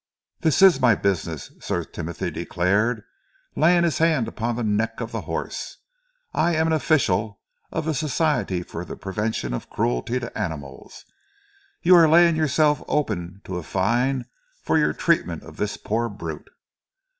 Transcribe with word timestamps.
"This 0.39 0.63
is 0.63 0.81
my 0.81 0.95
business," 0.95 1.51
Sir 1.59 1.83
Timothy 1.83 2.31
declared, 2.31 3.03
laying 3.55 3.83
his 3.83 3.99
hand 3.99 4.27
upon 4.27 4.55
the 4.55 4.63
neck 4.63 4.99
of 4.99 5.11
the 5.11 5.21
horse. 5.29 5.77
"I 6.33 6.55
am 6.55 6.65
an 6.65 6.73
official 6.73 7.39
of 7.71 7.85
the 7.85 7.93
Society 7.93 8.63
for 8.63 8.83
the 8.83 8.95
Prevention 8.95 9.53
of 9.53 9.69
Cruelty 9.69 10.19
to 10.19 10.35
Animals. 10.35 11.05
You 11.83 11.93
are 11.97 12.09
laying 12.09 12.35
yourself 12.35 12.81
open 12.87 13.41
to 13.43 13.57
a 13.57 13.61
fine 13.61 14.25
for 14.63 14.75
your 14.75 14.93
treatment 14.93 15.43
of 15.43 15.57
this 15.57 15.77
poor 15.77 16.09
brute." 16.09 16.49